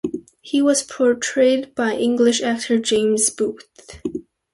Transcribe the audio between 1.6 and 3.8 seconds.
by English actor James Booth.